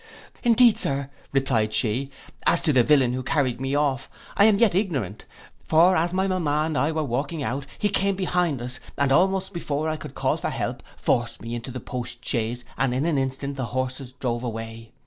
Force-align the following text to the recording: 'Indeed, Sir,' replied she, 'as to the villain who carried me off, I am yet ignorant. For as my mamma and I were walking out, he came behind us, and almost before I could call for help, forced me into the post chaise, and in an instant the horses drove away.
'Indeed, 0.41 0.79
Sir,' 0.79 1.11
replied 1.31 1.75
she, 1.75 2.09
'as 2.47 2.59
to 2.61 2.73
the 2.73 2.81
villain 2.81 3.13
who 3.13 3.21
carried 3.21 3.61
me 3.61 3.75
off, 3.75 4.09
I 4.35 4.45
am 4.45 4.57
yet 4.57 4.73
ignorant. 4.73 5.25
For 5.67 5.95
as 5.95 6.11
my 6.11 6.25
mamma 6.25 6.63
and 6.65 6.75
I 6.75 6.91
were 6.91 7.03
walking 7.03 7.43
out, 7.43 7.67
he 7.77 7.87
came 7.87 8.15
behind 8.15 8.63
us, 8.63 8.79
and 8.97 9.11
almost 9.11 9.53
before 9.53 9.87
I 9.89 9.97
could 9.97 10.15
call 10.15 10.37
for 10.37 10.49
help, 10.49 10.81
forced 10.97 11.39
me 11.39 11.53
into 11.53 11.69
the 11.69 11.79
post 11.79 12.25
chaise, 12.27 12.65
and 12.79 12.95
in 12.95 13.05
an 13.05 13.19
instant 13.19 13.57
the 13.57 13.65
horses 13.77 14.13
drove 14.13 14.43
away. 14.43 14.91